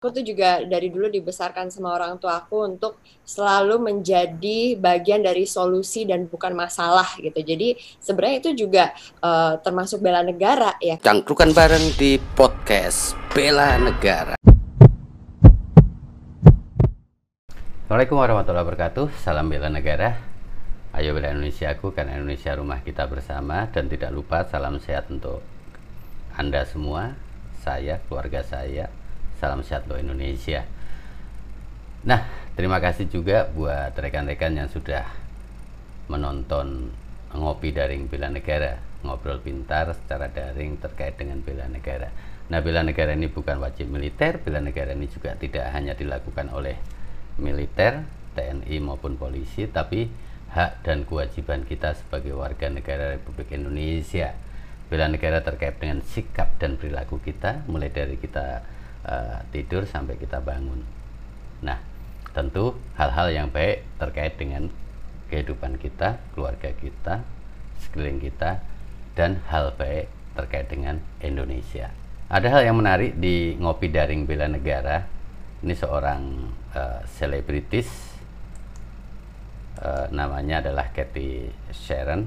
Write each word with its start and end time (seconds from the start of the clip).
aku 0.00 0.16
tuh 0.16 0.24
juga 0.24 0.64
dari 0.64 0.88
dulu 0.88 1.12
dibesarkan 1.12 1.68
sama 1.68 1.92
orang 1.92 2.16
tua 2.16 2.40
aku 2.40 2.64
untuk 2.64 3.04
selalu 3.20 3.84
menjadi 3.84 4.72
bagian 4.80 5.20
dari 5.20 5.44
solusi 5.44 6.08
dan 6.08 6.24
bukan 6.24 6.56
masalah 6.56 7.04
gitu. 7.20 7.36
Jadi 7.36 7.76
sebenarnya 8.00 8.36
itu 8.40 8.64
juga 8.64 8.96
uh, 9.20 9.60
termasuk 9.60 10.00
bela 10.00 10.24
negara 10.24 10.72
ya. 10.80 10.96
Cangkrukan 11.04 11.52
bareng 11.52 12.00
di 12.00 12.16
podcast 12.32 13.12
Bela 13.36 13.76
Negara. 13.76 14.40
Assalamualaikum 17.84 18.16
warahmatullahi 18.24 18.64
wabarakatuh. 18.72 19.12
Salam 19.20 19.52
bela 19.52 19.68
negara. 19.68 20.16
Ayo 20.96 21.12
bela 21.12 21.28
Indonesia 21.28 21.76
aku 21.76 21.92
karena 21.92 22.16
Indonesia 22.16 22.56
rumah 22.56 22.80
kita 22.80 23.04
bersama 23.04 23.68
dan 23.68 23.92
tidak 23.92 24.16
lupa 24.16 24.48
salam 24.48 24.80
sehat 24.80 25.12
untuk 25.12 25.44
Anda 26.40 26.64
semua, 26.64 27.12
saya, 27.60 28.00
keluarga 28.08 28.40
saya, 28.40 28.88
Salam 29.40 29.64
sehat 29.64 29.88
lo 29.88 29.96
Indonesia. 29.96 30.68
Nah, 32.04 32.28
terima 32.52 32.76
kasih 32.76 33.08
juga 33.08 33.48
buat 33.48 33.96
rekan-rekan 33.96 34.52
yang 34.52 34.68
sudah 34.68 35.08
menonton 36.12 36.92
ngopi 37.32 37.72
daring 37.72 38.04
bela 38.04 38.28
negara, 38.28 38.76
ngobrol 39.00 39.40
pintar 39.40 39.96
secara 39.96 40.28
daring 40.28 40.76
terkait 40.76 41.16
dengan 41.16 41.40
bela 41.40 41.64
negara. 41.72 42.12
Nah, 42.52 42.60
bela 42.60 42.84
negara 42.84 43.16
ini 43.16 43.32
bukan 43.32 43.64
wajib 43.64 43.88
militer, 43.88 44.44
bela 44.44 44.60
negara 44.60 44.92
ini 44.92 45.08
juga 45.08 45.32
tidak 45.40 45.72
hanya 45.72 45.96
dilakukan 45.96 46.52
oleh 46.52 46.76
militer, 47.40 48.04
TNI 48.36 48.76
maupun 48.84 49.16
polisi, 49.16 49.64
tapi 49.72 50.04
hak 50.52 50.84
dan 50.84 51.08
kewajiban 51.08 51.64
kita 51.64 51.96
sebagai 51.96 52.36
warga 52.36 52.68
negara 52.68 53.16
Republik 53.16 53.56
Indonesia. 53.56 54.36
Bela 54.92 55.08
negara 55.08 55.40
terkait 55.40 55.80
dengan 55.80 56.04
sikap 56.04 56.60
dan 56.60 56.76
perilaku 56.76 57.22
kita, 57.22 57.64
mulai 57.70 57.88
dari 57.88 58.18
kita 58.18 58.66
uh, 59.06 59.40
tidur 59.54 59.86
sampai 59.88 60.16
kita 60.16 60.40
bangun. 60.40 60.82
Nah, 61.64 61.78
tentu 62.32 62.76
hal-hal 62.96 63.28
yang 63.32 63.48
baik 63.50 63.84
terkait 64.00 64.34
dengan 64.36 64.68
kehidupan 65.30 65.78
kita, 65.78 66.18
keluarga 66.34 66.74
kita, 66.74 67.22
sekeliling 67.78 68.18
kita, 68.18 68.60
dan 69.14 69.42
hal 69.48 69.74
baik 69.78 70.10
terkait 70.34 70.66
dengan 70.70 70.98
Indonesia. 71.22 71.90
Ada 72.30 72.46
hal 72.50 72.62
yang 72.70 72.78
menarik 72.78 73.18
di 73.18 73.58
ngopi 73.58 73.90
daring 73.90 74.26
bela 74.26 74.46
negara. 74.46 75.02
Ini 75.60 75.74
seorang 75.76 76.22
uh, 76.72 77.04
selebritis, 77.04 78.16
uh, 79.82 80.08
namanya 80.08 80.64
adalah 80.64 80.88
Cathy 80.94 81.52
Sharon. 81.68 82.24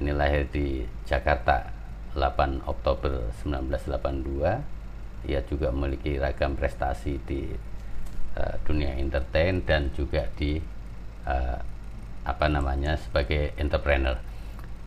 Ini 0.00 0.12
lahir 0.16 0.48
di 0.48 0.84
Jakarta 1.04 1.72
8 2.16 2.64
Oktober 2.64 3.28
1982 3.44 4.75
ia 5.24 5.40
juga 5.48 5.72
memiliki 5.72 6.20
ragam 6.20 6.52
prestasi 6.58 7.16
di 7.24 7.48
uh, 8.36 8.54
dunia 8.68 9.00
entertain 9.00 9.64
dan 9.64 9.88
juga 9.96 10.28
di 10.36 10.60
uh, 11.24 11.58
apa 12.26 12.46
namanya 12.50 13.00
sebagai 13.00 13.56
entrepreneur. 13.56 14.20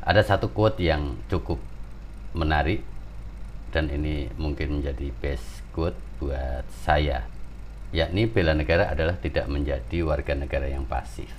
Ada 0.05 0.21
satu 0.35 0.53
quote 0.53 0.83
yang 0.83 1.17
cukup 1.31 1.57
menarik 2.37 2.85
dan 3.73 3.89
ini 3.89 4.29
mungkin 4.37 4.81
menjadi 4.81 5.09
best 5.17 5.65
quote 5.73 5.97
buat 6.19 6.65
saya 6.83 7.25
yakni 7.89 8.29
bela 8.29 8.53
negara 8.53 8.89
adalah 8.93 9.17
tidak 9.17 9.49
menjadi 9.49 10.05
warga 10.05 10.37
negara 10.37 10.69
yang 10.69 10.85
pasif 10.85 11.29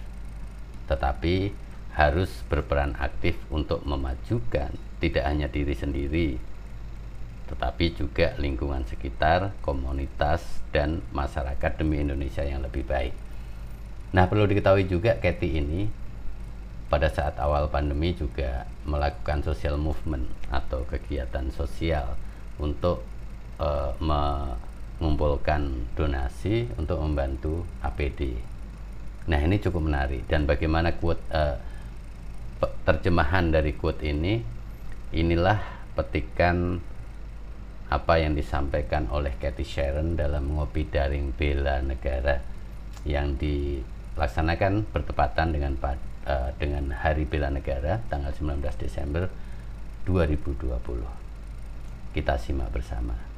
tetapi 0.90 1.54
harus 1.94 2.30
berperan 2.50 2.98
aktif 2.98 3.38
untuk 3.50 3.82
memajukan 3.86 4.74
tidak 4.98 5.24
hanya 5.26 5.46
diri 5.46 5.74
sendiri 5.74 6.28
tetapi 7.50 7.98
juga 7.98 8.38
lingkungan 8.38 8.86
sekitar, 8.86 9.50
komunitas, 9.60 10.62
dan 10.70 11.02
masyarakat 11.10 11.82
demi 11.82 11.98
Indonesia 11.98 12.46
yang 12.46 12.62
lebih 12.62 12.86
baik. 12.86 13.10
Nah, 14.14 14.30
perlu 14.30 14.46
diketahui 14.46 14.86
juga 14.86 15.18
Kathy 15.18 15.58
ini 15.58 15.90
pada 16.90 17.10
saat 17.10 17.38
awal 17.38 17.70
pandemi 17.70 18.14
juga 18.14 18.66
melakukan 18.86 19.42
social 19.46 19.78
movement 19.78 20.26
atau 20.50 20.82
kegiatan 20.86 21.46
sosial 21.54 22.18
untuk 22.58 23.02
uh, 23.62 23.94
mengumpulkan 24.02 25.94
donasi 25.94 26.66
untuk 26.74 26.98
membantu 27.02 27.66
APD. 27.82 28.34
Nah, 29.30 29.38
ini 29.38 29.62
cukup 29.62 29.86
menarik 29.86 30.26
dan 30.26 30.46
bagaimana 30.46 30.94
quote 30.98 31.22
uh, 31.30 31.54
terjemahan 32.82 33.54
dari 33.54 33.74
quote 33.78 34.02
ini 34.02 34.42
inilah 35.14 35.58
petikan 35.94 36.82
apa 37.90 38.22
yang 38.22 38.38
disampaikan 38.38 39.10
oleh 39.10 39.34
Cathy 39.42 39.66
Sharon 39.66 40.14
dalam 40.14 40.46
ngopi 40.54 40.86
daring 40.86 41.34
bela 41.34 41.82
negara 41.82 42.38
yang 43.02 43.34
dilaksanakan 43.34 44.86
bertepatan 44.94 45.50
dengan 45.50 45.74
uh, 45.82 46.54
dengan 46.54 46.94
Hari 46.94 47.26
Bela 47.26 47.50
Negara 47.50 47.98
tanggal 48.06 48.30
19 48.30 48.62
Desember 48.78 49.26
2020. 50.06 50.70
Kita 52.14 52.38
simak 52.38 52.70
bersama 52.70 53.29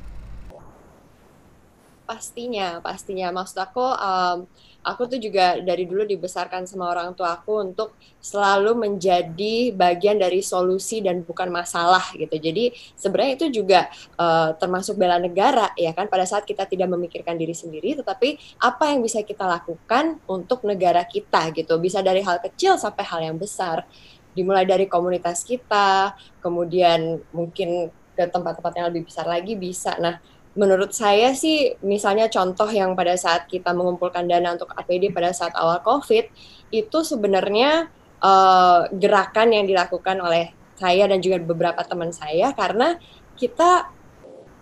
pastinya 2.13 2.77
pastinya. 2.85 3.33
Maksud 3.33 3.57
aku 3.57 3.81
um, 3.81 4.45
aku 4.85 5.03
tuh 5.09 5.17
juga 5.17 5.57
dari 5.65 5.89
dulu 5.89 6.05
dibesarkan 6.05 6.69
sama 6.69 6.93
orang 6.93 7.17
tua 7.17 7.41
aku 7.41 7.65
untuk 7.65 7.97
selalu 8.21 8.77
menjadi 8.77 9.73
bagian 9.73 10.21
dari 10.21 10.45
solusi 10.45 11.01
dan 11.01 11.25
bukan 11.25 11.49
masalah 11.49 12.05
gitu. 12.13 12.37
Jadi 12.37 12.77
sebenarnya 12.93 13.33
itu 13.41 13.47
juga 13.65 13.89
uh, 14.21 14.53
termasuk 14.61 15.01
bela 15.01 15.17
negara 15.17 15.73
ya 15.73 15.97
kan? 15.97 16.13
Pada 16.13 16.29
saat 16.29 16.45
kita 16.45 16.69
tidak 16.69 16.93
memikirkan 16.93 17.41
diri 17.41 17.57
sendiri 17.57 17.97
tetapi 17.97 18.37
apa 18.61 18.93
yang 18.93 19.01
bisa 19.01 19.25
kita 19.25 19.49
lakukan 19.49 20.21
untuk 20.29 20.69
negara 20.69 21.09
kita 21.09 21.49
gitu. 21.57 21.81
Bisa 21.81 22.05
dari 22.05 22.21
hal 22.21 22.45
kecil 22.45 22.77
sampai 22.77 23.05
hal 23.09 23.21
yang 23.25 23.41
besar. 23.41 23.89
Dimulai 24.37 24.69
dari 24.69 24.85
komunitas 24.85 25.49
kita 25.49 26.13
kemudian 26.45 27.25
mungkin 27.33 27.89
ke 28.13 28.29
tempat-tempat 28.29 28.73
yang 28.77 28.87
lebih 28.93 29.09
besar 29.09 29.25
lagi 29.25 29.57
bisa. 29.57 29.97
Nah 29.97 30.21
menurut 30.53 30.93
saya 30.93 31.33
sih 31.33 31.81
misalnya 31.81 32.29
contoh 32.29 32.69
yang 32.69 32.93
pada 32.93 33.17
saat 33.17 33.49
kita 33.49 33.73
mengumpulkan 33.73 34.29
dana 34.29 34.53
untuk 34.53 34.69
APD 34.77 35.09
pada 35.09 35.33
saat 35.33 35.57
awal 35.57 35.81
COVID 35.81 36.29
itu 36.73 36.99
sebenarnya 37.01 37.89
uh, 38.21 38.85
gerakan 38.93 39.57
yang 39.57 39.65
dilakukan 39.65 40.21
oleh 40.21 40.53
saya 40.77 41.09
dan 41.09 41.25
juga 41.25 41.41
beberapa 41.41 41.81
teman 41.85 42.13
saya 42.13 42.53
karena 42.53 43.01
kita 43.37 43.89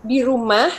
di 0.06 0.22
rumah 0.22 0.70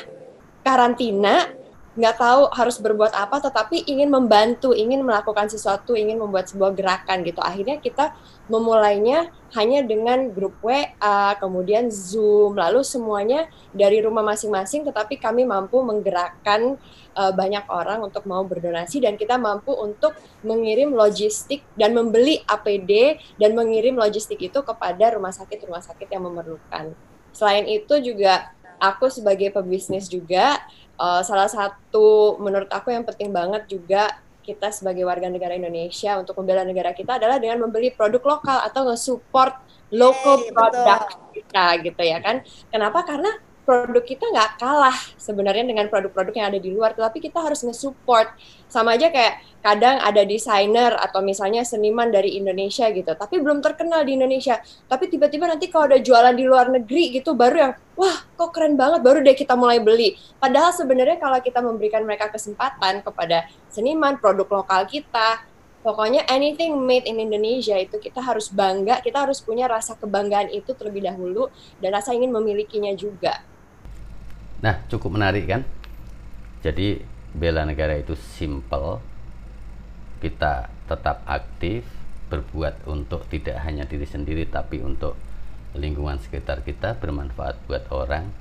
karantina 0.64 1.61
nggak 1.92 2.16
tahu 2.24 2.42
harus 2.56 2.80
berbuat 2.80 3.12
apa 3.12 3.44
tetapi 3.44 3.84
ingin 3.84 4.08
membantu 4.08 4.72
ingin 4.72 5.04
melakukan 5.04 5.52
sesuatu 5.52 5.92
ingin 5.92 6.24
membuat 6.24 6.48
sebuah 6.48 6.72
gerakan 6.72 7.28
gitu. 7.28 7.44
Akhirnya 7.44 7.84
kita 7.84 8.16
memulainya 8.48 9.28
hanya 9.52 9.84
dengan 9.84 10.32
grup 10.32 10.56
WA 10.64 11.36
kemudian 11.36 11.92
Zoom. 11.92 12.56
Lalu 12.56 12.88
semuanya 12.88 13.52
dari 13.76 14.00
rumah 14.00 14.24
masing-masing 14.24 14.88
tetapi 14.88 15.20
kami 15.20 15.44
mampu 15.44 15.84
menggerakkan 15.84 16.80
uh, 17.12 17.34
banyak 17.36 17.68
orang 17.68 18.00
untuk 18.08 18.24
mau 18.24 18.48
berdonasi 18.48 19.04
dan 19.04 19.20
kita 19.20 19.36
mampu 19.36 19.76
untuk 19.76 20.16
mengirim 20.48 20.96
logistik 20.96 21.60
dan 21.76 21.92
membeli 21.92 22.40
APD 22.48 23.20
dan 23.36 23.52
mengirim 23.52 24.00
logistik 24.00 24.40
itu 24.40 24.64
kepada 24.64 25.12
rumah 25.12 25.36
sakit 25.36 25.68
rumah 25.68 25.84
sakit 25.84 26.08
yang 26.08 26.24
memerlukan. 26.24 26.96
Selain 27.36 27.68
itu 27.68 28.00
juga 28.00 28.56
aku 28.82 29.14
sebagai 29.14 29.54
pebisnis 29.54 30.10
juga 30.10 30.58
uh, 31.02 31.22
salah 31.26 31.50
satu 31.50 32.38
menurut 32.38 32.70
aku 32.70 32.94
yang 32.94 33.02
penting 33.02 33.34
banget 33.34 33.66
juga 33.66 34.22
kita 34.42 34.70
sebagai 34.74 35.06
warga 35.06 35.30
negara 35.30 35.58
Indonesia 35.58 36.18
untuk 36.18 36.38
membela 36.42 36.66
negara 36.66 36.94
kita 36.94 37.18
adalah 37.18 37.38
dengan 37.42 37.62
membeli 37.62 37.94
produk 37.94 38.38
lokal 38.38 38.62
atau 38.66 38.90
nge-support 38.90 39.54
local 39.94 40.38
hey, 40.42 40.50
product 40.50 41.10
kita 41.34 41.66
gitu 41.86 42.02
ya 42.02 42.18
kan. 42.22 42.42
Kenapa? 42.74 43.06
Karena 43.06 43.32
produk 43.62 44.02
kita 44.02 44.26
nggak 44.28 44.58
kalah 44.58 44.98
sebenarnya 45.16 45.64
dengan 45.64 45.86
produk-produk 45.88 46.34
yang 46.34 46.48
ada 46.50 46.60
di 46.60 46.70
luar, 46.74 46.98
tetapi 46.98 47.22
kita 47.22 47.40
harus 47.40 47.62
nge-support. 47.62 48.34
Sama 48.68 48.98
aja 48.98 49.14
kayak 49.14 49.40
kadang 49.62 50.02
ada 50.02 50.26
desainer 50.26 50.98
atau 50.98 51.22
misalnya 51.22 51.62
seniman 51.62 52.10
dari 52.10 52.36
Indonesia 52.42 52.90
gitu, 52.90 53.14
tapi 53.14 53.38
belum 53.38 53.62
terkenal 53.62 54.02
di 54.02 54.18
Indonesia. 54.18 54.58
Tapi 54.90 55.08
tiba-tiba 55.08 55.46
nanti 55.46 55.70
kalau 55.70 55.92
ada 55.94 56.02
jualan 56.02 56.34
di 56.34 56.46
luar 56.48 56.74
negeri 56.74 57.22
gitu, 57.22 57.38
baru 57.38 57.56
yang, 57.70 57.74
wah 57.94 58.18
kok 58.36 58.50
keren 58.52 58.74
banget, 58.74 59.06
baru 59.06 59.22
deh 59.22 59.38
kita 59.38 59.54
mulai 59.54 59.78
beli. 59.78 60.18
Padahal 60.42 60.74
sebenarnya 60.74 61.22
kalau 61.22 61.38
kita 61.40 61.62
memberikan 61.62 62.02
mereka 62.02 62.34
kesempatan 62.34 63.06
kepada 63.06 63.46
seniman, 63.70 64.18
produk 64.18 64.50
lokal 64.50 64.90
kita, 64.90 65.46
pokoknya 65.82 66.26
anything 66.30 66.78
made 66.78 67.06
in 67.10 67.18
Indonesia 67.18 67.74
itu 67.78 67.98
kita 67.98 68.22
harus 68.22 68.50
bangga, 68.50 69.02
kita 69.02 69.26
harus 69.26 69.42
punya 69.42 69.66
rasa 69.70 69.98
kebanggaan 69.98 70.50
itu 70.54 70.74
terlebih 70.78 71.06
dahulu 71.06 71.50
dan 71.82 71.98
rasa 71.98 72.14
ingin 72.14 72.30
memilikinya 72.30 72.94
juga. 72.98 73.51
Nah, 74.62 74.86
cukup 74.90 75.18
menarik 75.18 75.50
kan? 75.50 75.62
Jadi 76.62 77.02
bela 77.34 77.66
negara 77.66 77.98
itu 77.98 78.14
simple. 78.14 79.02
Kita 80.22 80.70
tetap 80.86 81.26
aktif, 81.26 81.82
berbuat 82.32 82.88
untuk 82.88 83.28
tidak 83.28 83.60
hanya 83.68 83.84
diri 83.84 84.08
sendiri 84.08 84.48
tapi 84.48 84.80
untuk 84.80 85.20
lingkungan 85.76 86.16
sekitar 86.24 86.64
kita 86.64 86.96
bermanfaat 86.96 87.60
buat 87.68 87.92
orang 87.92 88.32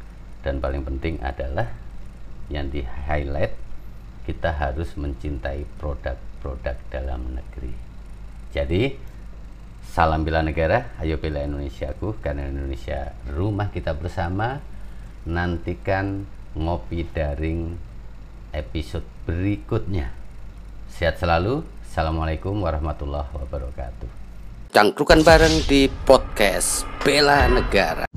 dan 0.47 0.63
paling 0.63 0.87
penting 0.87 1.19
adalah 1.19 1.75
yang 2.47 2.71
di 2.71 2.87
highlight 2.87 3.55
kita 4.27 4.55
harus 4.55 4.95
mencintai 4.95 5.67
produk-produk 5.83 6.79
dalam 6.91 7.35
negeri. 7.35 7.75
Jadi 8.55 8.95
salam 9.91 10.23
bela 10.23 10.43
negara, 10.43 10.95
ayo 11.03 11.19
bela 11.19 11.43
Indonesiaku 11.43 12.23
karena 12.23 12.47
Indonesia 12.47 13.11
rumah 13.27 13.75
kita 13.75 13.91
bersama. 13.95 14.63
Nantikan 15.29 16.25
ngopi 16.57 17.05
daring 17.05 17.77
episode 18.57 19.05
berikutnya. 19.29 20.11
Sehat 20.89 21.21
selalu. 21.21 21.61
Assalamualaikum 21.85 22.57
warahmatullahi 22.57 23.29
wabarakatuh. 23.29 24.09
Cangkrukan 24.71 25.21
bareng 25.21 25.67
di 25.69 25.91
podcast 26.09 26.89
Bela 27.03 27.51
Negara. 27.53 28.10